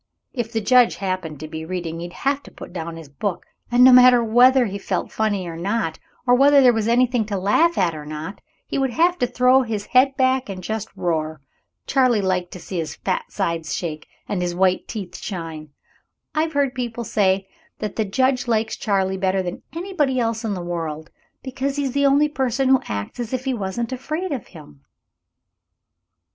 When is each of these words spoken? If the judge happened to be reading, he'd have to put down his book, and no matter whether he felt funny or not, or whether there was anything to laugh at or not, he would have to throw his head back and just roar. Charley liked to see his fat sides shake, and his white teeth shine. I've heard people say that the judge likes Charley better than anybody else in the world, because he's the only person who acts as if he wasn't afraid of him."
If 0.33 0.51
the 0.51 0.61
judge 0.61 0.95
happened 0.95 1.39
to 1.41 1.47
be 1.47 1.63
reading, 1.63 1.99
he'd 1.99 2.11
have 2.13 2.41
to 2.41 2.51
put 2.51 2.73
down 2.73 2.95
his 2.95 3.07
book, 3.07 3.45
and 3.69 3.83
no 3.83 3.93
matter 3.93 4.23
whether 4.23 4.65
he 4.65 4.79
felt 4.79 5.11
funny 5.11 5.47
or 5.47 5.55
not, 5.55 5.99
or 6.25 6.33
whether 6.33 6.59
there 6.59 6.73
was 6.73 6.87
anything 6.87 7.23
to 7.25 7.37
laugh 7.37 7.77
at 7.77 7.93
or 7.93 8.03
not, 8.07 8.41
he 8.65 8.79
would 8.79 8.89
have 8.89 9.19
to 9.19 9.27
throw 9.27 9.61
his 9.61 9.85
head 9.85 10.17
back 10.17 10.49
and 10.49 10.63
just 10.63 10.87
roar. 10.95 11.39
Charley 11.85 12.19
liked 12.19 12.49
to 12.53 12.59
see 12.59 12.79
his 12.79 12.95
fat 12.95 13.31
sides 13.31 13.75
shake, 13.75 14.07
and 14.27 14.41
his 14.41 14.55
white 14.55 14.87
teeth 14.87 15.17
shine. 15.17 15.69
I've 16.33 16.53
heard 16.53 16.73
people 16.73 17.03
say 17.03 17.47
that 17.77 17.95
the 17.95 18.03
judge 18.03 18.47
likes 18.47 18.75
Charley 18.77 19.17
better 19.17 19.43
than 19.43 19.61
anybody 19.71 20.19
else 20.19 20.43
in 20.43 20.55
the 20.55 20.63
world, 20.63 21.11
because 21.43 21.75
he's 21.75 21.91
the 21.91 22.07
only 22.07 22.27
person 22.27 22.69
who 22.69 22.81
acts 22.87 23.19
as 23.19 23.33
if 23.33 23.45
he 23.45 23.53
wasn't 23.53 23.91
afraid 23.91 24.31
of 24.31 24.47
him." 24.47 24.83